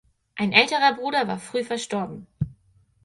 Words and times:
Ein 0.33 0.51
älterer 0.51 0.95
Bruder 0.95 1.27
war 1.27 1.37
früh 1.37 1.63
verstorben. 1.63 2.25